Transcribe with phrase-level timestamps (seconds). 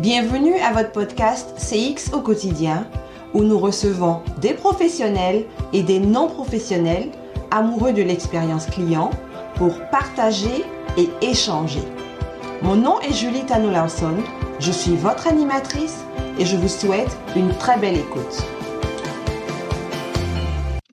[0.00, 2.84] Bienvenue à votre podcast CX au quotidien
[3.32, 7.12] où nous recevons des professionnels et des non-professionnels
[7.52, 9.10] amoureux de l'expérience client
[9.54, 10.64] pour partager
[10.98, 11.82] et échanger.
[12.60, 14.16] Mon nom est Julie Tano Lawson,
[14.58, 16.04] je suis votre animatrice
[16.40, 18.42] et je vous souhaite une très belle écoute.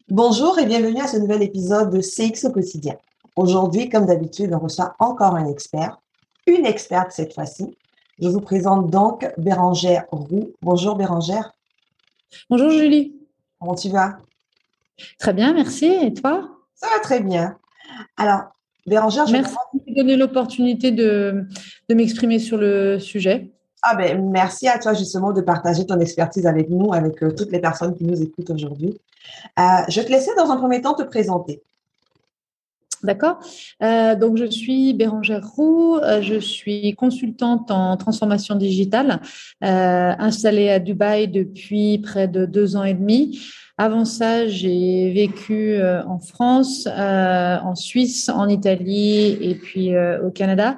[0.09, 2.97] Bonjour et bienvenue à ce nouvel épisode de CX au quotidien.
[3.35, 5.99] Aujourd'hui, comme d'habitude, on reçoit encore un expert,
[6.45, 7.75] une experte cette fois-ci.
[8.21, 10.53] Je vous présente donc Bérangère Roux.
[10.61, 11.53] Bonjour Bérangère.
[12.51, 13.15] Bonjour Julie.
[13.59, 14.17] Comment tu vas?
[15.17, 15.85] Très bien, merci.
[15.87, 16.47] Et toi?
[16.75, 17.57] Ça va très bien.
[18.17, 18.43] Alors,
[18.85, 21.45] Bérangère, je merci de donner l'opportunité de,
[21.89, 23.51] de m'exprimer sur le sujet.
[23.81, 27.51] Ah ben, merci à toi justement de partager ton expertise avec nous, avec euh, toutes
[27.51, 28.99] les personnes qui nous écoutent aujourd'hui.
[29.57, 31.63] Euh, je vais te laisser dans un premier temps te présenter.
[33.03, 33.39] D'accord?
[33.81, 39.21] Euh, donc, je suis Bérangère Roux, euh, je suis consultante en transformation digitale,
[39.63, 43.39] euh, installée à Dubaï depuis près de deux ans et demi.
[43.77, 49.91] Avant ça, j'ai vécu en France, en Suisse, en Italie et puis
[50.23, 50.77] au Canada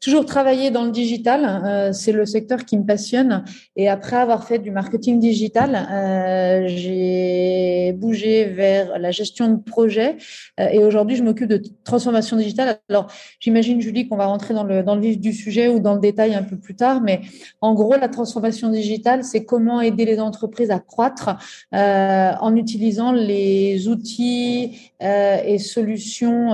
[0.00, 1.44] toujours travaillé dans le digital.
[1.44, 3.44] Euh, c'est le secteur qui me passionne.
[3.76, 10.16] Et après avoir fait du marketing digital, euh, j'ai bougé vers la gestion de projet.
[10.58, 12.78] Euh, et aujourd'hui, je m'occupe de transformation digitale.
[12.88, 15.94] Alors, j'imagine, Julie, qu'on va rentrer dans le, dans le vif du sujet ou dans
[15.94, 17.02] le détail un peu plus tard.
[17.02, 17.20] Mais
[17.60, 21.30] en gros, la transformation digitale, c'est comment aider les entreprises à croître
[21.74, 26.50] euh, en utilisant les outils euh, et solutions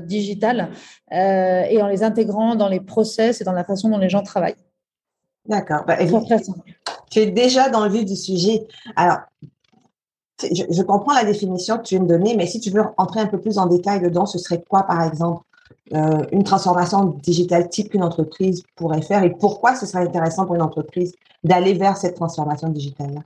[0.00, 0.70] digitales
[1.12, 4.22] euh, et en les intégrant dans les process et dans la façon dont les gens
[4.22, 4.56] travaillent.
[5.46, 5.84] D'accord.
[5.86, 5.96] Bah,
[7.10, 8.66] tu es déjà dans le vif du sujet.
[8.96, 9.18] Alors,
[10.42, 13.20] je, je, comprends la définition que tu viens de donner, mais si tu veux entrer
[13.20, 15.42] un peu plus en détail dedans, ce serait quoi, par exemple,
[15.94, 20.56] euh, une transformation digitale type qu'une entreprise pourrait faire et pourquoi ce serait intéressant pour
[20.56, 23.20] une entreprise d'aller vers cette transformation digitale-là?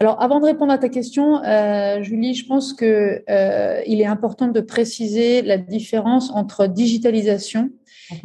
[0.00, 4.06] Alors, avant de répondre à ta question, euh, Julie, je pense que euh, il est
[4.06, 7.70] important de préciser la différence entre digitalisation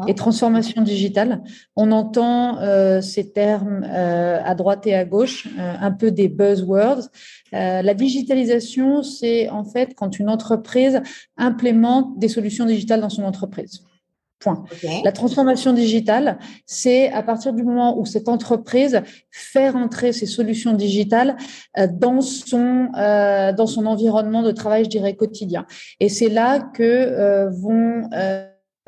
[0.08, 1.44] et transformation digitale.
[1.76, 6.28] On entend euh, ces termes euh, à droite et à gauche, euh, un peu des
[6.28, 7.10] buzzwords.
[7.52, 11.02] la digitalisation, c'est en fait quand une entreprise
[11.38, 13.84] implémente des solutions digitales dans son entreprise.
[15.04, 20.74] La transformation digitale, c'est à partir du moment où cette entreprise fait rentrer ses solutions
[20.74, 21.36] digitales
[21.78, 25.66] euh, dans son euh, dans son environnement de travail, je dirais quotidien.
[26.00, 28.10] Et c'est là que euh, vont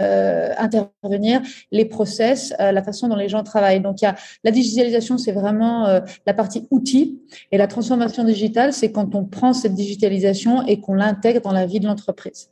[0.01, 1.41] euh, intervenir
[1.71, 3.79] les process, euh, la façon dont les gens travaillent.
[3.79, 7.21] Donc, il y a la digitalisation, c'est vraiment euh, la partie outil,
[7.53, 11.65] et la transformation digitale, c'est quand on prend cette digitalisation et qu'on l'intègre dans la
[11.65, 12.49] vie de l'entreprise.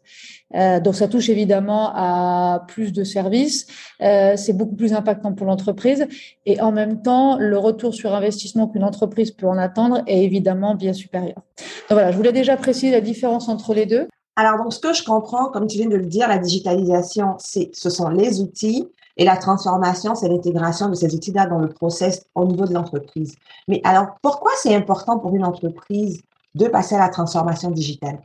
[0.54, 3.68] Donc, ça touche évidemment à plus de services,
[4.00, 6.08] c'est beaucoup plus impactant pour l'entreprise,
[6.46, 10.76] et en même temps, le retour sur investissement qu'une entreprise peut en attendre est évidemment
[10.76, 11.42] bien supérieur.
[11.58, 14.08] Donc voilà, je voulais déjà préciser la différence entre les deux.
[14.36, 17.70] Alors, donc, ce que je comprends, comme tu viens de le dire, la digitalisation, c'est,
[17.74, 22.26] ce sont les outils et la transformation, c'est l'intégration de ces outils-là dans le process
[22.34, 23.36] au niveau de l'entreprise.
[23.68, 26.22] Mais alors, pourquoi c'est important pour une entreprise
[26.56, 28.22] de passer à la transformation digitale?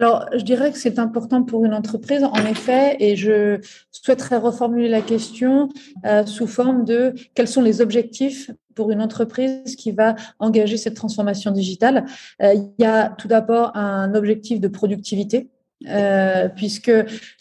[0.00, 3.60] Alors, je dirais que c'est important pour une entreprise, en effet, et je
[3.92, 5.68] souhaiterais reformuler la question
[6.06, 10.94] euh, sous forme de quels sont les objectifs pour une entreprise qui va engager cette
[10.94, 12.06] transformation digitale?
[12.42, 15.50] Euh, il y a tout d'abord un objectif de productivité.
[15.88, 16.92] Euh, puisque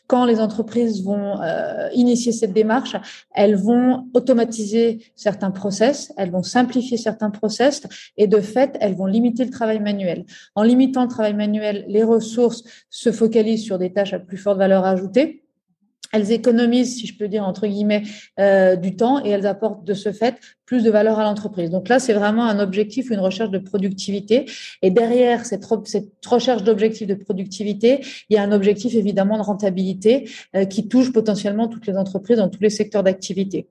[0.09, 2.95] quand les entreprises vont euh, initier cette démarche,
[3.35, 7.83] elles vont automatiser certains process, elles vont simplifier certains process
[8.17, 10.25] et de fait, elles vont limiter le travail manuel.
[10.55, 14.57] En limitant le travail manuel, les ressources se focalisent sur des tâches à plus forte
[14.57, 15.43] valeur ajoutée
[16.13, 18.03] elles économisent, si je peux dire entre guillemets,
[18.39, 21.71] euh, du temps et elles apportent de ce fait plus de valeur à l'entreprise.
[21.71, 24.45] Donc là, c'est vraiment un objectif, une recherche de productivité.
[24.81, 25.65] Et derrière cette,
[26.25, 31.11] recherche d'objectif de productivité, il y a un objectif évidemment de rentabilité euh, qui touche
[31.11, 33.67] potentiellement toutes les entreprises dans tous les secteurs d'activité.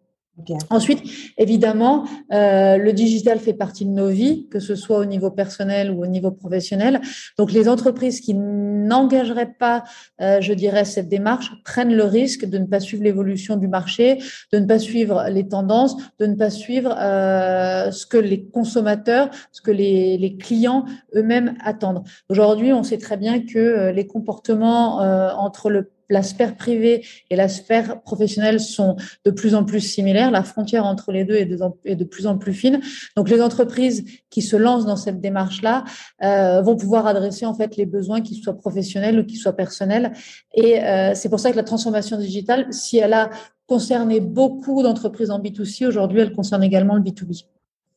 [0.71, 1.03] Ensuite,
[1.37, 5.91] évidemment, euh, le digital fait partie de nos vies, que ce soit au niveau personnel
[5.91, 7.01] ou au niveau professionnel.
[7.39, 9.85] Donc, les entreprises qui n'engageraient pas,
[10.21, 14.19] euh, je dirais, cette démarche prennent le risque de ne pas suivre l'évolution du marché,
[14.53, 19.31] de ne pas suivre les tendances, de ne pas suivre euh, ce que les consommateurs,
[19.53, 22.03] ce que les, les clients eux-mêmes attendent.
[22.29, 27.05] Aujourd'hui, on sait très bien que euh, les comportements euh, entre le la sphère privée
[27.31, 30.31] et la sphère professionnelle sont de plus en plus similaires.
[30.31, 31.47] La frontière entre les deux est
[31.95, 32.81] de, plus en plus fine.
[33.17, 35.85] Donc, les entreprises qui se lancent dans cette démarche-là
[36.23, 40.13] euh, vont pouvoir adresser en fait les besoins, qu'ils soient professionnels ou qu'ils soient personnels.
[40.55, 43.31] Et euh, c'est pour ça que la transformation digitale, si elle a
[43.69, 45.87] concernait beaucoup d'entreprises en B2C.
[45.87, 47.45] Aujourd'hui, elle concerne également le B2B.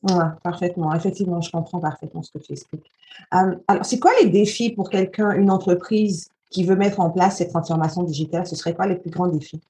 [0.02, 0.94] Oui, parfaitement.
[0.94, 2.90] Effectivement, je comprends parfaitement ce que tu expliques.
[3.34, 7.38] Euh, alors, c'est quoi les défis pour quelqu'un, une entreprise qui veut mettre en place
[7.38, 8.46] cette transformation digitale?
[8.46, 9.60] Ce serait quoi les plus grands défis?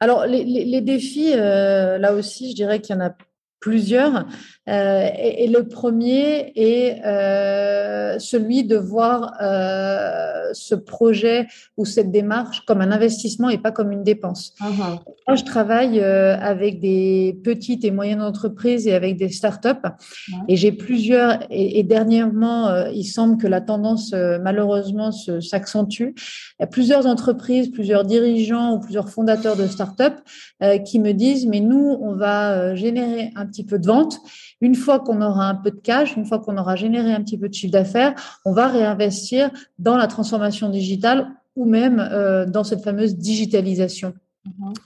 [0.00, 3.10] Alors, les, défis, euh, là aussi, je dirais qu'il y en a
[3.64, 4.26] plusieurs.
[4.68, 11.46] Euh, et, le premier est euh, celui de voir euh, ce projet
[11.78, 14.54] ou cette démarche comme un investissement et pas comme une dépense.
[14.60, 15.00] Uh-huh.
[15.26, 19.88] Moi, je travaille avec des petites et moyennes entreprises et avec des startups
[20.48, 26.12] et j'ai plusieurs, et, dernièrement, il semble que la tendance malheureusement s'accentue.
[26.14, 30.20] Il y a plusieurs entreprises, plusieurs dirigeants ou plusieurs fondateurs de startups
[30.84, 34.18] qui me disent, mais nous, on va générer un petit peu de vente
[34.60, 37.38] une fois qu'on aura un peu de cash, une fois qu'on aura généré un petit
[37.38, 38.14] peu de chiffre d'affaires,
[38.44, 44.14] on va réinvestir dans la transformation digitale ou même euh, dans cette fameuse digitalisation.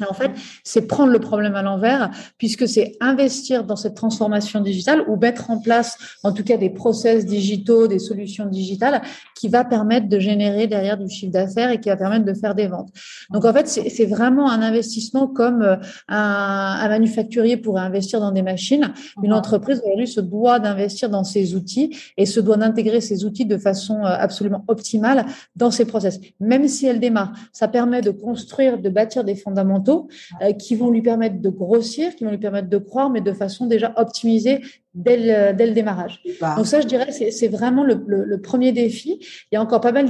[0.01, 0.31] Et en fait,
[0.63, 5.51] c'est prendre le problème à l'envers, puisque c'est investir dans cette transformation digitale ou mettre
[5.51, 9.03] en place, en tout cas, des process digitaux, des solutions digitales
[9.35, 12.55] qui va permettre de générer derrière du chiffre d'affaires et qui va permettre de faire
[12.55, 12.91] des ventes.
[13.31, 15.77] Donc, en fait, c'est vraiment un investissement comme euh,
[16.09, 18.93] un, un, manufacturier pourrait investir dans des machines.
[19.23, 23.47] Une entreprise aujourd'hui se doit d'investir dans ses outils et se doit d'intégrer ces outils
[23.47, 25.27] de façon euh, absolument optimale
[25.57, 26.21] dans ses process.
[26.41, 30.09] Même si elle démarre, ça permet de construire, de bâtir des fondamentaux
[30.43, 33.33] euh, qui vont lui permettre de grossir, qui vont lui permettre de croire, mais de
[33.33, 34.61] façon déjà optimisée
[34.95, 36.21] dès le, dès le démarrage.
[36.57, 39.19] Donc ça, je dirais, c'est vraiment le, le, premier défi.
[39.21, 40.09] Il y a encore pas mal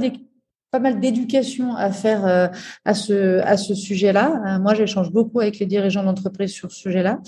[0.71, 2.47] pas mal d'éducation à faire euh,
[2.85, 4.27] à ce à ce sujet-là.
[4.45, 7.19] Euh, moi, j'échange beaucoup avec les dirigeants d'entreprise sur ce sujet-là.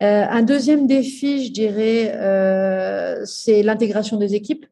[0.00, 2.00] un deuxième défi, je dirais,
[3.24, 4.66] c'est l'intégration des équipes.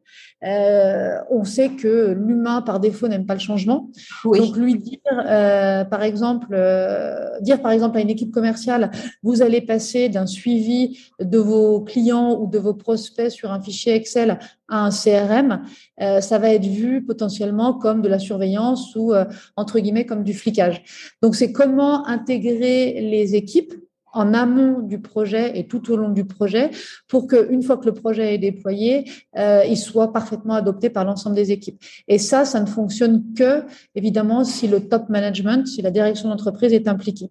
[0.45, 3.91] Euh, on sait que l'humain, par défaut, n'aime pas le changement.
[4.25, 8.91] Donc, lui dire, euh, par exemple, euh, dire par exemple à une équipe commerciale,
[9.23, 13.95] vous allez passer d'un suivi de vos clients ou de vos prospects sur un fichier
[13.95, 14.39] Excel
[14.69, 15.63] à un CRM,
[15.99, 19.13] ça va être vu potentiellement comme de la surveillance ou
[19.57, 20.83] entre guillemets comme du flicage.
[21.23, 23.75] Donc, c'est comment intégrer les équipes
[24.15, 26.71] en amont du projet et tout au long du projet
[27.09, 31.37] pour qu'une fois que le projet est déployé, euh, il soit parfaitement adopté par l'ensemble
[31.37, 31.83] des équipes.
[32.09, 33.65] Et ça, ça ne fonctionne que,
[33.95, 37.31] évidemment, si le top management, si la direction d'entreprise est impliquée.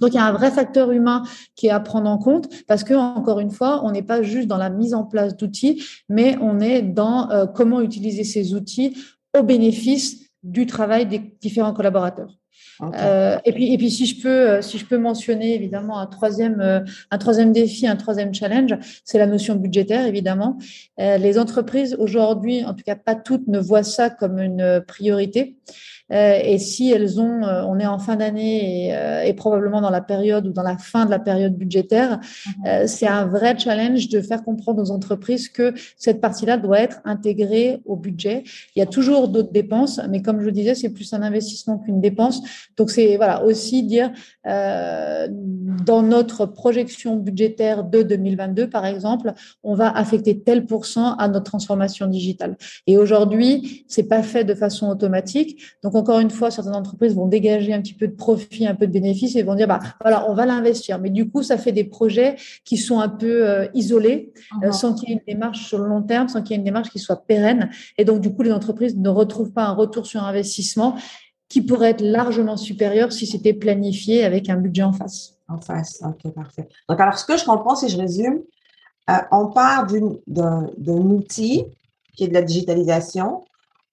[0.00, 1.24] Donc, il y a un vrai facteur humain
[1.56, 4.46] qui est à prendre en compte parce que, encore une fois, on n'est pas juste
[4.46, 8.96] dans la mise en place d'outils, mais on est dans euh, comment utiliser ces outils
[9.36, 12.38] au bénéfice du travail des différents collaborateurs.
[12.80, 16.06] Euh, et puis, et puis si je peux, euh, si je peux mentionner évidemment un
[16.06, 16.80] troisième, euh,
[17.10, 18.74] un troisième défi, un troisième challenge,
[19.04, 20.58] c'est la notion budgétaire évidemment.
[20.98, 25.56] les entreprises aujourd'hui, en tout cas pas toutes, ne voient ça comme une priorité.
[26.10, 29.90] Euh, et si elles ont, euh, on est en fin d'année euh, et, probablement dans
[29.90, 32.86] la période ou dans la fin de la période budgétaire, mhm.
[32.86, 37.80] c'est un vrai challenge de faire comprendre aux entreprises que cette partie-là doit être intégrée
[37.86, 38.44] au budget.
[38.76, 41.78] Il y a toujours d'autres dépenses, mais comme je le disais, c'est plus un investissement
[41.78, 42.42] qu'une dépense.
[42.76, 44.12] Donc c'est voilà aussi dire
[44.46, 45.28] euh,
[45.84, 49.32] dans notre projection budgétaire de 2022, par exemple,
[49.62, 52.56] on va affecter tel pourcent à notre transformation digitale.
[52.86, 55.62] Et aujourd'hui, c'est pas fait de façon automatique.
[55.82, 58.86] Donc encore une fois, certaines entreprises vont dégager un petit peu de profit, un peu
[58.86, 60.98] de bénéfice et vont dire bah voilà, on va l'investir.
[60.98, 64.32] Mais du coup, ça fait des projets qui sont un peu euh, isolés,
[64.62, 64.72] euh, uh-huh.
[64.72, 66.64] sans qu'il y ait une démarche sur le long terme, sans qu'il y ait une
[66.64, 67.70] démarche qui soit pérenne.
[67.98, 70.96] Et donc du coup, les entreprises ne retrouvent pas un retour sur investissement
[71.52, 75.34] qui pourrait être largement supérieur si c'était planifié avec un budget en face.
[75.52, 76.68] En face, ok, parfait.
[76.88, 78.42] Donc, alors, ce que je comprends, si je résume,
[79.10, 79.86] euh, on part
[80.26, 81.64] d'un outil
[82.14, 83.44] qui est de la digitalisation.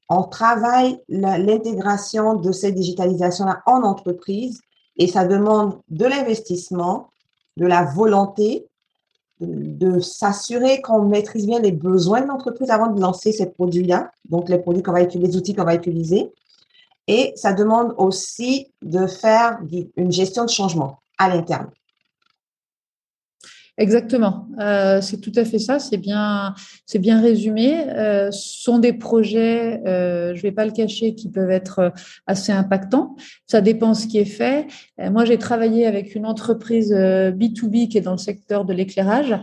[0.09, 4.61] On travaille l'intégration de cette digitalisation-là en entreprise
[4.97, 7.09] et ça demande de l'investissement,
[7.57, 8.67] de la volonté,
[9.39, 14.49] de, s'assurer qu'on maîtrise bien les besoins de l'entreprise avant de lancer ces produits-là, donc
[14.49, 16.31] les produits qu'on va utiliser, les outils qu'on va utiliser.
[17.07, 19.59] Et ça demande aussi de faire
[19.95, 21.69] une gestion de changement à l'interne.
[23.79, 26.53] Exactement, euh, c'est tout à fait ça, c'est bien,
[26.85, 27.77] c'est bien résumé.
[27.87, 31.93] Euh, ce sont des projets, euh, je vais pas le cacher, qui peuvent être
[32.27, 33.15] assez impactants.
[33.47, 34.67] Ça dépend ce qui est fait.
[34.97, 39.33] moi, j'ai travaillé avec une entreprise B2B qui est dans le secteur de l'éclairage.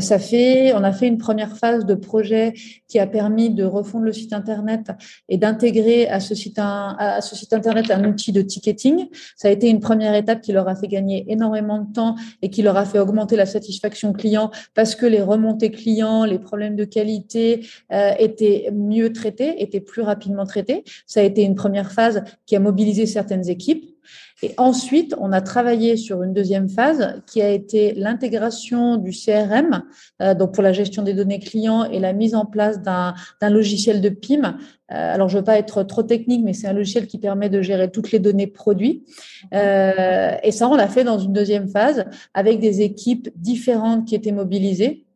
[0.00, 2.52] ça fait, on a fait une première phase de projet
[2.88, 4.90] qui a permis de refondre le site internet
[5.30, 9.06] et d'intégrer à ce site à ce site internet un outil de ticketing.
[9.36, 12.50] Ça a été une première étape qui leur a fait gagner énormément de temps et
[12.50, 16.38] qui leur a fait augmenter la satisfaction satisfaction client parce que les remontées clients, les
[16.38, 20.84] problèmes de qualité euh, étaient mieux traités, étaient plus rapidement traités.
[21.06, 23.97] Ça a été une première phase qui a mobilisé certaines équipes.
[24.42, 29.82] Et ensuite, on a travaillé sur une deuxième phase qui a été l'intégration du CRM,
[30.22, 33.14] euh, donc pour la gestion des données clients et la mise en place d'un
[33.50, 34.56] logiciel de PIM.
[34.90, 37.50] Euh, alors, je ne veux pas être trop technique, mais c'est un logiciel qui permet
[37.50, 39.04] de gérer toutes les données produits.
[39.52, 44.14] Euh, et ça, on l'a fait dans une deuxième phase avec des équipes différentes qui
[44.14, 45.07] étaient mobilisées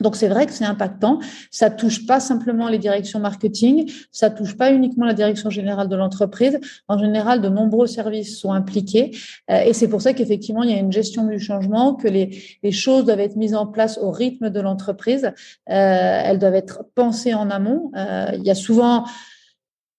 [0.00, 1.18] donc c'est vrai que c'est impactant.
[1.50, 5.96] Ça touche pas simplement les directions marketing, ça touche pas uniquement la direction générale de
[5.96, 6.58] l'entreprise.
[6.88, 9.12] En général, de nombreux services sont impliqués
[9.50, 12.30] euh, et c'est pour ça qu'effectivement il y a une gestion du changement, que les,
[12.72, 15.26] choses doivent être mises en place au rythme de l'entreprise.
[15.26, 15.32] Euh,
[16.24, 17.92] elles doivent être pensées en amont.
[17.96, 19.04] Euh, il y a souvent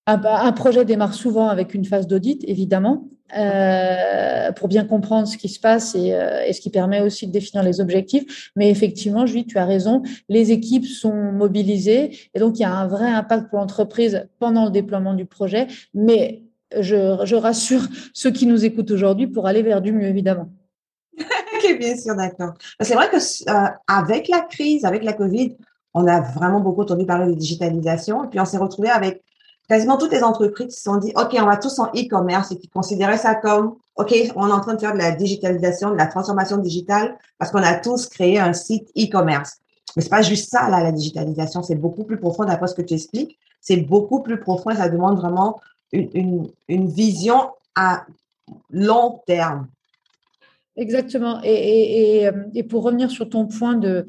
[0.08, 5.50] un, projet démarre souvent avec une phase d'audit, évidemment, euh, pour bien comprendre ce qui
[5.50, 8.52] se passe euh, et, ce qui permet aussi de définir les objectifs.
[8.56, 12.72] Mais effectivement, Julie, tu as raison, les équipes sont mobilisées et donc il y a
[12.72, 15.68] un vrai impact pour l'entreprise pendant le déploiement du projet.
[15.96, 16.44] Mais
[16.80, 17.82] je, rassure
[18.14, 20.50] ceux qui nous écoutent aujourd'hui pour aller vers du mieux, évidemment.
[21.20, 22.54] ok, bien sûr, d'accord.
[22.80, 25.56] C'est vrai que euh, avec la crise, avec la Covid,
[25.96, 29.24] on a vraiment beaucoup entendu parler de digitalisation et puis on s'est retrouvé avec
[29.68, 32.58] quasiment toutes les entreprises qui se sont dit, OK, on va tous en e-commerce et
[32.58, 35.96] qui considéraient ça comme, OK, on est en train de faire de la digitalisation, de
[35.96, 39.60] la transformation digitale parce qu'on a tous créé un site e-commerce.
[39.96, 41.64] Mais c'est pas juste ça, là, la digitalisation.
[41.64, 43.40] C'est beaucoup plus profond d'après ce que tu expliques.
[43.62, 45.60] C'est beaucoup plus profond et ça demande vraiment
[45.92, 48.06] une, une, une vision à
[48.70, 49.68] long terme.
[50.76, 51.40] Exactement.
[51.44, 54.06] Et, et, et, et, pour revenir sur ton point de,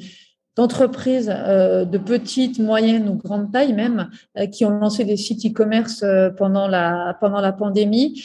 [0.56, 4.08] d'entreprises euh, de petite, moyenne ou grande taille même
[4.38, 8.22] euh, qui ont lancé des sites e-commerce euh, pendant la pendant la pandémie.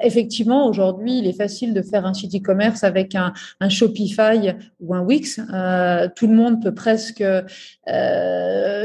[0.00, 4.94] effectivement, aujourd'hui, il est facile de faire un site e-commerce avec un, un, Shopify ou
[4.94, 5.36] un Wix.
[6.16, 7.22] tout le monde peut presque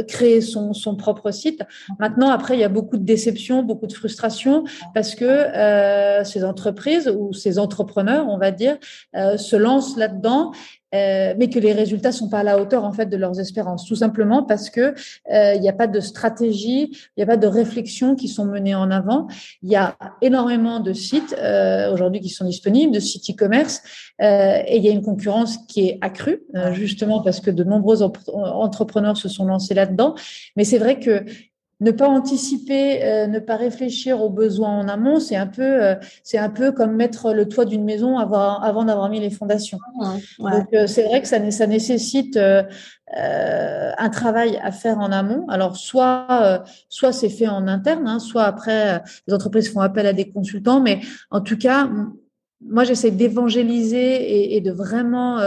[0.07, 1.63] créer son son propre site.
[2.00, 7.10] Maintenant, après, il y a beaucoup de déceptions, beaucoup de frustrations parce que ces entreprises
[7.10, 8.77] ou ces entrepreneurs, on va dire,
[9.13, 10.51] se lancent là-dedans
[10.93, 13.85] euh, mais que les résultats sont pas à la hauteur en fait de leurs espérances,
[13.85, 14.93] tout simplement parce que
[15.31, 18.45] euh, il n'y a pas de stratégie, il n'y a pas de réflexion qui sont
[18.45, 19.27] menées en avant.
[19.62, 23.81] Il y a énormément de sites euh, aujourd'hui qui sont disponibles, de sites e-commerce,
[24.19, 29.17] et il y a une concurrence qui est accrue justement parce que de nombreux entrepreneurs
[29.17, 30.15] se sont lancés là-dedans.
[30.55, 31.25] Mais c'est vrai que
[31.79, 35.95] ne pas anticiper, euh, ne pas réfléchir aux besoins en amont, c'est un peu, euh,
[36.23, 39.79] c'est un peu comme mettre le toit d'une maison avant, avant d'avoir mis les fondations.
[40.39, 42.39] Donc euh, c'est vrai que ça, ça nécessite
[43.15, 45.45] un travail à faire en amont.
[45.49, 50.13] Alors soit, soit c'est fait en interne, hein, soit après les entreprises font appel à
[50.13, 51.01] des consultants, mais
[51.31, 51.89] en tout cas
[52.65, 55.41] moi, j'essaie d'évangéliser et, et, de vraiment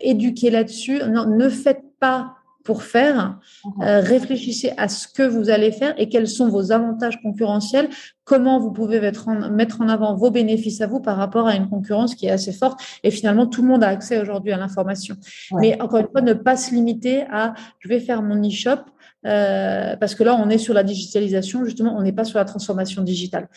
[0.00, 1.00] éduquer là-dessus.
[1.08, 2.37] Non, ne faites pas
[2.68, 3.82] pour faire, mhm.
[3.82, 7.88] euh, réfléchissez à ce que vous allez faire et quels sont vos avantages concurrentiels,
[8.24, 11.54] comment vous pouvez mettre en, mettre en avant vos bénéfices à vous par rapport à
[11.54, 12.78] une concurrence qui est assez forte.
[13.04, 15.16] Et finalement, tout le monde a accès aujourd'hui à l'information.
[15.54, 18.80] Mais encore une fois, ne pas se limiter à je vais faire mon e-shop.
[19.26, 22.44] Euh, parce que là, on est sur la digitalisation, justement, on n'est pas sur la
[22.44, 23.48] transformation digitale.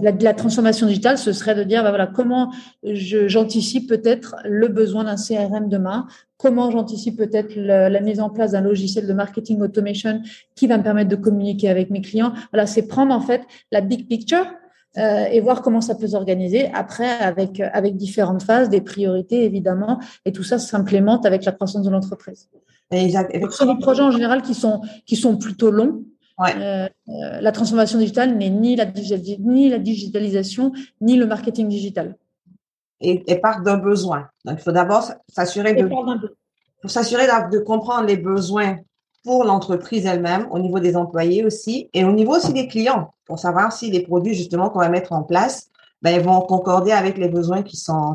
[0.00, 2.50] La, la, transformation digitale, ce serait de dire, bah voilà, comment
[2.82, 6.06] j'anticipe peut-être le besoin d'un CRM demain,
[6.42, 10.20] comment j'anticipe peut-être la mise en place d'un logiciel de marketing automation
[10.56, 12.32] qui va me permettre de communiquer avec mes clients.
[12.52, 14.44] Voilà, c'est prendre en fait la big picture
[14.98, 16.68] euh, et voir comment ça peut s'organiser.
[16.74, 21.84] Après, avec avec différentes phases, des priorités évidemment, et tout ça s'implémente avec la croissance
[21.84, 22.50] de l'entreprise.
[22.90, 23.50] Exactement.
[23.50, 26.02] Ce sont des projets en général qui sont qui sont plutôt longs.
[26.40, 28.86] Euh, euh, la transformation digitale n'est ni la,
[29.38, 32.16] ni la digitalisation ni le marketing digital
[33.02, 34.28] et, et part d'un besoin.
[34.44, 38.78] Donc, il faut d'abord s'assurer de, faut s'assurer de, comprendre les besoins
[39.24, 43.38] pour l'entreprise elle-même, au niveau des employés aussi, et au niveau aussi des clients, pour
[43.38, 45.70] savoir si les produits justement qu'on va mettre en place,
[46.02, 48.14] ben, vont concorder avec les besoins qui sont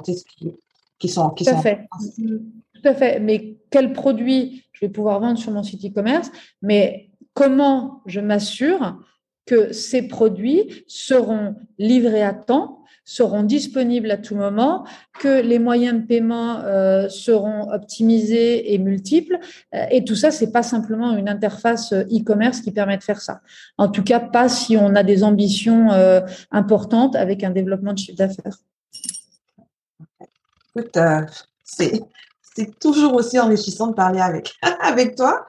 [0.99, 1.87] qui, sont qui Tout à fait.
[2.17, 3.19] Tout à fait.
[3.21, 6.29] Mais quel produit je vais pouvoir vendre sur mon site e-commerce?
[6.61, 8.97] Mais comment je m'assure
[9.47, 12.77] que ces produits seront livrés à temps
[13.07, 14.85] seront disponibles à tout moment,
[15.17, 19.39] que les moyens de paiement euh, seront optimisés et multiples.
[19.73, 23.21] Euh, et tout ça, c'est pas simplement une interface euh, e-commerce qui permet de faire
[23.21, 23.39] ça.
[23.77, 25.87] En tout cas, pas si on a des ambitions
[26.51, 28.57] importantes avec un développement de chiffre d'affaires.
[31.63, 35.47] C'est toujours aussi enrichissant de parler avec avec toi.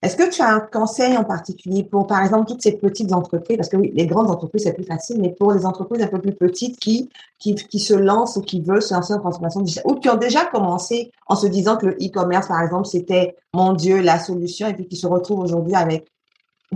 [0.00, 3.56] Est-ce que tu as un conseil en particulier pour, par exemple, toutes ces petites entreprises,
[3.56, 6.20] parce que oui, les grandes entreprises, c'est plus facile, mais pour les entreprises un peu
[6.20, 9.90] plus petites qui, qui, qui se lancent ou qui veulent se lancer en transformation digitale,
[9.90, 13.72] ou qui ont déjà commencé en se disant que le e-commerce, par exemple, c'était, mon
[13.72, 16.06] Dieu, la solution, et puis qui se retrouvent aujourd'hui avec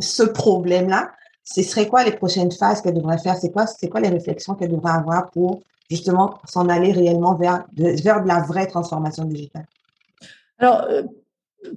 [0.00, 1.12] ce problème-là.
[1.44, 3.36] ce serait quoi les prochaines phases qu'elle devrait faire?
[3.36, 7.66] C'est quoi, c'est quoi les réflexions qu'elle devrait avoir pour justement s'en aller réellement vers,
[7.76, 9.66] vers de la vraie transformation digitale?
[10.58, 11.02] Alors, euh,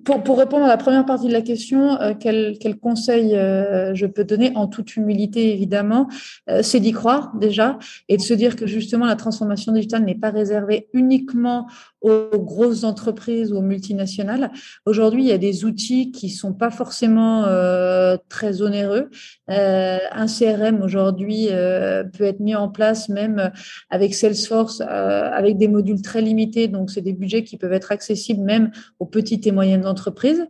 [0.04, 4.06] pour, répondre à la première partie de la question, euh, quel, quel, conseil euh, je
[4.06, 6.08] peux donner en toute humilité évidemment,
[6.50, 7.78] euh, c'est d'y croire déjà
[8.10, 11.68] et de se dire que justement la transformation digitale n'est pas réservée uniquement
[12.06, 14.52] aux grosses entreprises ou aux multinationales.
[14.86, 19.10] Aujourd'hui, il y a des outils qui sont pas forcément euh, très onéreux.
[19.50, 23.52] Euh, un CRM aujourd'hui euh, peut être mis en place même
[23.90, 26.68] avec Salesforce, avec des modules très limités.
[26.68, 28.70] Donc, c'est des budgets qui peuvent être accessibles même
[29.00, 30.46] aux petites et moyennes entreprises.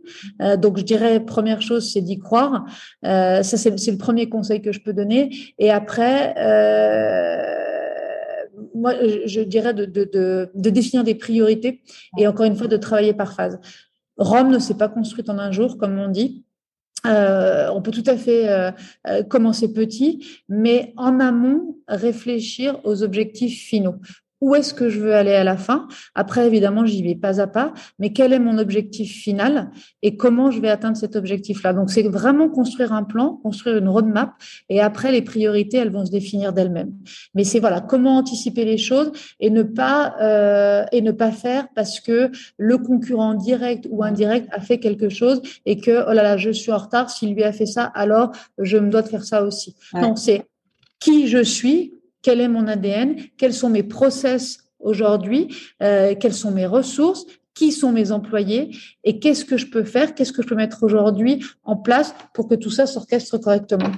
[0.58, 2.64] donc, je dirais première chose, c'est d'y croire.
[3.02, 5.30] ça, c'est le premier conseil que je peux donner.
[5.58, 6.34] Et après
[8.76, 11.82] moi, je dirais de, définir des priorités
[12.18, 13.58] et encore une fois de travailler par phase.
[14.18, 16.44] Rome ne s'est pas construite en un jour, comme on dit.
[17.06, 18.70] Euh, on peut tout à fait euh,
[19.06, 23.96] euh, commencer petit, mais en amont, réfléchir aux objectifs finaux
[24.46, 25.88] où est-ce que je veux aller à la fin.
[26.14, 29.72] Après, évidemment, j'y vais pas à pas, mais quel est mon objectif final
[30.02, 31.72] et comment je vais atteindre cet objectif-là.
[31.72, 34.34] Donc, c'est vraiment construire un plan, construire une roadmap,
[34.68, 36.92] et après, les priorités, elles vont se définir d'elles-mêmes.
[37.34, 39.10] Mais c'est voilà, comment anticiper les choses
[39.40, 44.48] et ne pas euh, et ne pas faire parce que le concurrent direct ou indirect
[44.52, 47.10] a fait quelque chose et que oh là là, je suis en retard.
[47.10, 49.74] S'il lui a fait ça, alors je me dois de faire ça aussi.
[49.92, 50.44] Donc, c'est
[51.00, 51.95] qui je suis,
[52.26, 55.46] quel est mon ADN, quels sont mes process aujourd'hui,
[55.80, 60.12] euh, quelles sont mes ressources, qui sont mes employés et qu'est-ce que je peux faire,
[60.12, 63.92] qu'est-ce que je peux mettre aujourd'hui en place pour que tout ça s'orchestre correctement.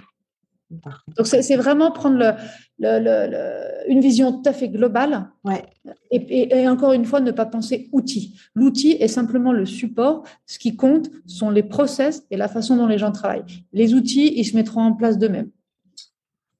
[1.16, 2.32] Donc, c'est vraiment prendre le,
[2.78, 5.64] le, une vision tout à fait globale ouais.
[6.10, 8.38] et, et, encore une fois, ne pas penser outil.
[8.54, 10.24] L'outil est simplement le support.
[10.44, 13.64] Ce qui compte sont les process et la façon dont les gens travaillent.
[13.72, 15.48] Les outils, ils se mettront en place d'eux-mêmes.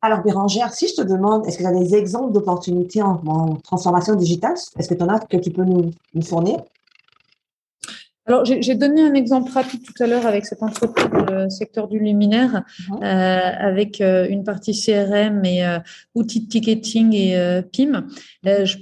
[0.01, 4.15] Alors, Bérangère, si je te demande, est-ce que tu as des exemples d'opportunités en, transformation
[4.15, 4.55] digitale?
[4.79, 5.91] Est-ce que tu en as que tu peux nous,
[6.23, 6.59] fournir?
[8.27, 11.99] Alors, j'ai donné un exemple rapide tout à l'heure avec cette entreprise le secteur du
[11.99, 13.03] luminaire, mhm.
[13.03, 15.79] euh, avec euh, une partie CRM et euh,
[16.15, 18.07] outils de ticketing et PIM.
[18.45, 18.77] je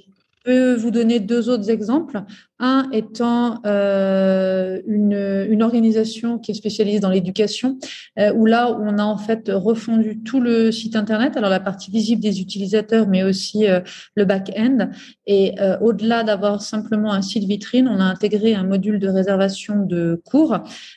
[0.45, 2.23] peux vous donner deux autres exemples.
[2.59, 7.79] Un étant euh, une, une, organisation qui est spécialisée dans l'éducation,
[8.19, 11.91] euh, où là on a en fait refondu tout le site internet, alors la partie
[11.91, 13.81] visible des utilisateurs, mais aussi euh,
[14.15, 14.91] le back-end.
[15.27, 19.85] Et euh, au-delà d'avoir simplement un site vitrine, on a intégré un module de réservation
[19.85, 20.57] de cours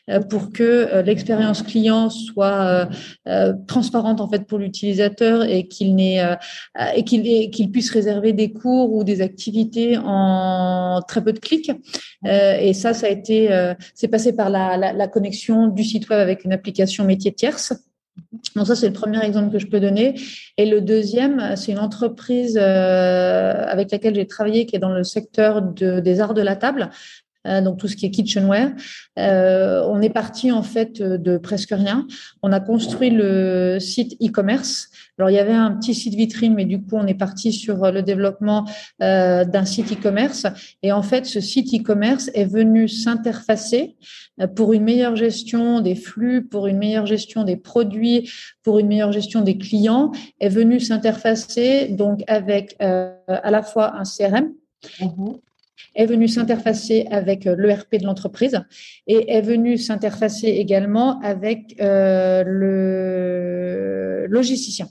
[0.09, 2.87] euh, pour que l'expérience client soit
[3.67, 6.37] transparente en fait pour l'utilisateur et qu'il n'ait
[6.95, 11.39] et qu'il qu'il puisse réserver des cours ou des activités en très peu de
[12.25, 16.19] euh, et ça, ça a été, euh, c'est passé par la, connexion du site web
[16.19, 17.73] avec une application métier tierce.
[18.55, 20.15] Donc ça, c'est le premier exemple que je peux donner.
[20.57, 25.03] Et le deuxième, c'est une entreprise euh, avec laquelle j'ai travaillé qui est dans le
[25.03, 26.89] secteur de, des arts de la table.
[27.47, 28.71] Euh, donc tout ce qui est kitchenware.
[29.17, 32.05] Euh, on est parti en fait de presque rien.
[32.43, 34.89] On a construit le site e-commerce.
[35.17, 37.91] Alors il y avait un petit site vitrine, mais du coup on est parti sur
[37.91, 38.65] le développement
[39.01, 40.47] euh, d'un site e-commerce.
[40.83, 43.95] Et en fait, ce site e-commerce est venu s'interfacer
[44.55, 48.29] pour une meilleure gestion des flux, pour une meilleure gestion des produits,
[48.63, 54.03] pour une meilleure gestion des clients, est venu s'interfacer donc avec à la fois un
[54.03, 54.51] CRM.
[55.01, 55.39] Mm-hmm
[55.95, 58.61] est venu s'interfacer avec euh, l'ERP de l'entreprise
[59.07, 64.87] et est venu s'interfacer également avec euh, le logisticien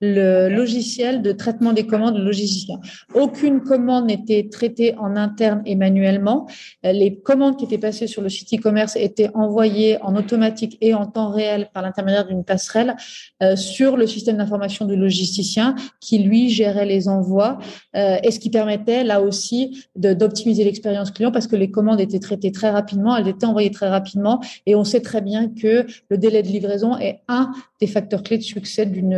[0.00, 2.78] le logiciel de traitement des commandes logisticien.
[3.14, 6.46] Aucune commande n'était traitée en interne et manuellement.
[6.82, 11.06] Les commandes qui étaient passées sur le site e-commerce étaient envoyées en automatique et en
[11.06, 12.96] temps réel par l'intermédiaire d'une passerelle
[13.42, 17.58] euh, sur le système d'information du logisticien qui, lui, gérait les envois
[17.96, 22.18] euh, et ce qui permettait, là aussi, d'optimiser l'expérience client parce que les commandes étaient
[22.18, 26.18] traitées très rapidement, elles étaient envoyées très rapidement et on sait très bien que le
[26.18, 29.14] délai de livraison est un des facteurs clés de succès d'une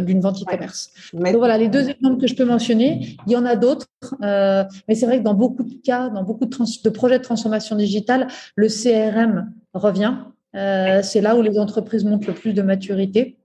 [0.00, 0.90] d'une vente e-commerce.
[1.12, 3.16] Donc voilà, les deux exemples que je peux mentionner.
[3.26, 3.86] Il y en a d'autres,
[4.22, 7.24] euh, mais c'est vrai que dans beaucoup de cas, dans beaucoup de, de projets de
[7.24, 10.14] transformation digitale, le CRM revient.
[10.54, 13.38] Euh, c'est là où les entreprises montrent le plus de maturité.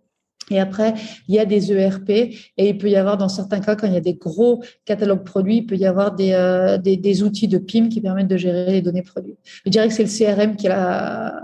[0.50, 0.94] Et après,
[1.28, 3.94] il y a des ERP et il peut y avoir, dans certains cas, quand il
[3.94, 7.50] y a des gros catalogues produits, il peut y avoir des, euh, des, des, outils
[7.50, 9.36] de PIM qui permettent de gérer les données produits.
[9.66, 11.42] Je dirais que c'est le CRM qui est, la,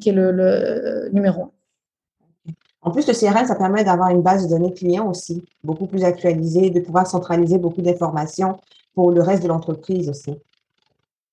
[0.00, 1.50] qui est le, le numéro un.
[2.82, 6.04] En plus, le CRM, ça permet d'avoir une base de données clients aussi, beaucoup plus
[6.04, 8.58] actualisée, de pouvoir centraliser beaucoup d'informations
[8.94, 10.34] pour le reste de l'entreprise aussi.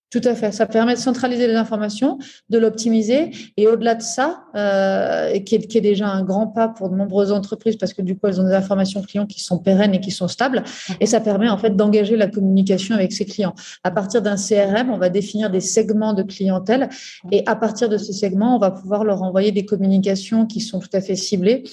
[0.09, 0.53] Tout à fait.
[0.53, 2.17] Ça permet de centraliser les informations,
[2.49, 3.31] de l'optimiser.
[3.57, 6.95] Et au-delà de ça, euh, qui, est, qui, est, déjà un grand pas pour de
[6.95, 9.99] nombreuses entreprises parce que du coup, elles ont des informations clients qui sont pérennes et
[9.99, 10.63] qui sont stables.
[11.01, 13.53] Et ça permet en fait d'engager la communication avec ses clients.
[13.83, 16.87] À partir d'un CRM, on va définir des segments de clientèle.
[17.33, 20.79] Et à partir de ces segments, on va pouvoir leur envoyer des communications qui sont
[20.79, 21.63] tout à fait ciblées.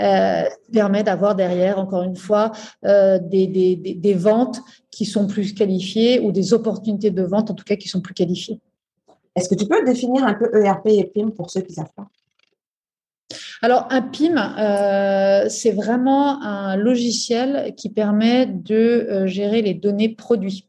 [0.00, 2.52] Euh, permet d'avoir derrière, encore une fois,
[2.86, 7.50] euh, des, des, des, des ventes qui sont plus qualifiés ou des opportunités de vente,
[7.50, 8.60] en tout cas, qui sont plus qualifiées.
[9.34, 11.94] Est-ce que tu peux définir un peu ERP et PIM pour ceux qui ne savent
[11.96, 12.08] pas?
[13.62, 20.10] Alors, un PIM, euh, c'est vraiment un logiciel qui permet de euh, gérer les données
[20.10, 20.68] produits.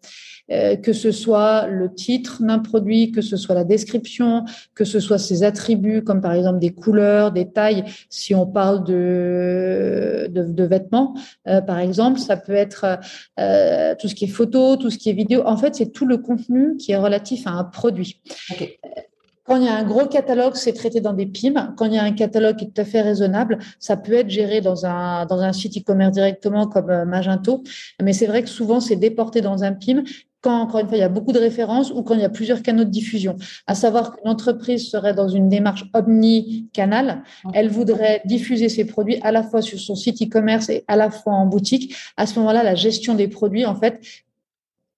[0.51, 4.43] Euh, que ce soit le titre d'un produit, que ce soit la description,
[4.75, 7.85] que ce soit ses attributs, comme par exemple des couleurs, des tailles.
[8.09, 11.15] Si on parle de, de, vêtements,
[11.47, 12.99] euh, par exemple, ça peut être
[13.39, 15.43] euh, tout ce qui est photo, tout ce qui est vidéo.
[15.45, 18.21] En fait, c'est tout le contenu qui est relatif à un produit.
[19.45, 21.73] Quand il y a un gros catalogue, c'est traité dans des PIM.
[21.77, 24.29] Quand il y a un catalogue qui est tout à fait raisonnable, ça peut être
[24.29, 27.63] géré dans un, dans un site e-commerce directement comme Magento.
[28.01, 30.03] Mais c'est vrai que souvent, c'est déporté dans un PIM
[30.43, 32.29] quand, encore une fois, il y a beaucoup de références ou quand il y a
[32.29, 33.37] plusieurs canaux de diffusion.
[33.65, 39.31] À savoir qu'une entreprise serait dans une démarche omni-canal, elle voudrait diffuser ses produits à
[39.31, 41.95] la fois sur son site e-commerce et à la fois en boutique.
[42.17, 44.01] À ce moment-là, la gestion des produits, en fait,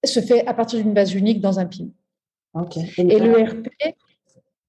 [0.03, 1.89] se fait à partir d'une base unique dans un PIM.
[2.97, 3.67] Et le RP,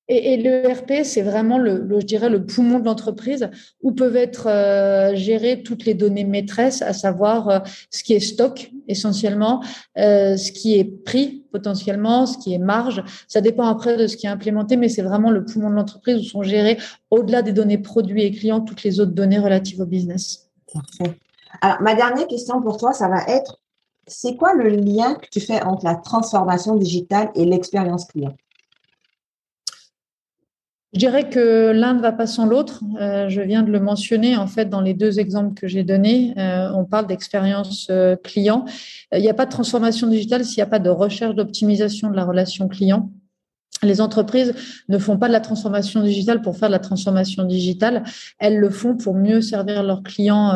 [0.09, 3.51] et, et l'ERP, c'est vraiment le, je dirais, le poumon de l'entreprise
[3.83, 7.59] où peuvent être euh, gérées toutes les données maîtresses, à savoir euh,
[7.91, 9.65] ce qui est stock essentiellement,
[9.99, 13.03] euh, ce qui est prix potentiellement, ce qui est marge.
[13.27, 16.19] Ça dépend après de ce qui est implémenté, mais c'est vraiment le poumon de l'entreprise
[16.19, 16.79] où sont gérées,
[17.11, 20.51] au-delà des données produits et clients, toutes les autres données relatives au business.
[20.73, 21.17] Parfait.
[21.63, 23.61] Alors, ma dernière question pour toi, ça va être,
[24.07, 28.37] c'est quoi le lien que tu fais entre la transformation digitale et l'expérience client?
[30.93, 32.81] Je dirais que l'un ne va pas sans l'autre.
[33.01, 36.33] Euh, je viens de le mentionner en fait dans les deux exemples que j'ai donnés.
[36.39, 38.65] Euh, on parle d'expérience euh, client.
[39.13, 42.17] Il n'y a pas de transformation digitale s'il n'y a pas de recherche d'optimisation de
[42.17, 43.11] la relation client.
[43.83, 44.55] Les entreprises
[44.89, 48.05] ne font pas de la transformation digitale pour faire de la transformation digitale.
[48.39, 50.53] Elles le font pour mieux servir leurs clients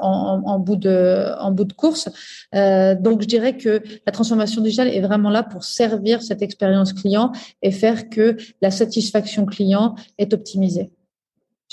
[0.00, 2.08] en, bout de, en bout de course.
[2.54, 6.92] Euh, donc, je dirais que la transformation digitale est vraiment là pour servir cette expérience
[6.92, 7.32] client
[7.62, 10.90] et faire que la satisfaction client est optimisée.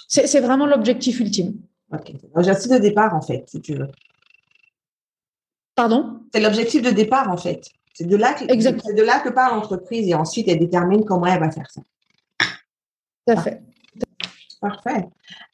[0.08, 1.56] C'est vraiment l'objectif ultime.
[1.92, 2.14] Ok.
[2.36, 3.90] L'objectif de départ, en fait, si tu veux.
[5.76, 6.20] Pardon?
[6.34, 7.70] C'est l'objectif de départ, en fait.
[7.94, 11.40] C'est de là que, de là que part l'entreprise et ensuite elle détermine comment elle
[11.40, 11.82] va faire ça.
[13.26, 13.62] Tout à fait.
[14.66, 15.08] Parfait.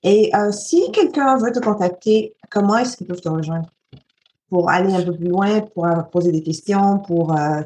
[0.03, 3.69] Et euh, si quelqu'un veut te contacter, comment est-ce qu'ils peuvent te rejoindre?
[4.49, 7.61] Pour aller un peu plus loin, pour poser des questions, pour, euh,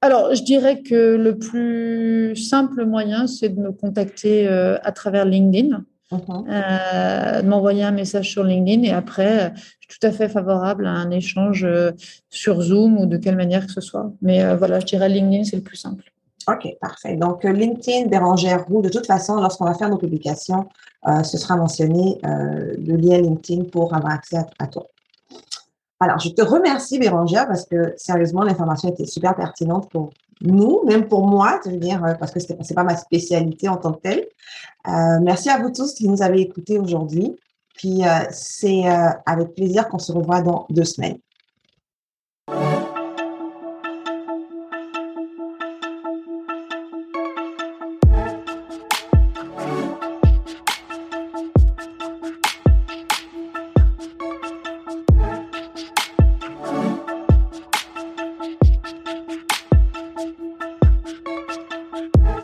[0.00, 5.24] Alors, je dirais que le plus simple moyen, c'est de me contacter euh, à travers
[5.24, 5.84] LinkedIn.
[6.10, 7.42] Uh-huh.
[7.42, 10.90] de m'envoyer un message sur LinkedIn et après, je suis tout à fait favorable à
[10.92, 11.68] un échange
[12.30, 14.10] sur Zoom ou de quelle manière que ce soit.
[14.22, 16.10] Mais voilà, je dirais LinkedIn, c'est le plus simple.
[16.48, 17.14] OK, parfait.
[17.16, 20.66] Donc, euh, LinkedIn, Bérangère Roux, de toute façon, lorsqu'on va faire nos publications,
[21.06, 24.86] euh, ce sera mentionné euh, le lien LinkedIn pour avoir accès à, toi.
[26.00, 31.06] Alors, je te remercie, Bérangère, parce que sérieusement, l'information était super pertinente pour nous, même
[31.06, 34.00] pour moi, je veux dire, parce que ce n'est pas ma spécialité en tant que
[34.00, 34.24] telle.
[35.20, 37.36] merci à vous tous qui nous avez écoutés aujourd'hui.
[37.74, 38.84] Puis, c'est
[39.26, 41.18] avec plaisir qu'on se revoit dans deux semaines.